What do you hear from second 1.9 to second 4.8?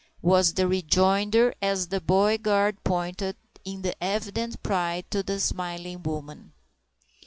"body guard" pointed, in evident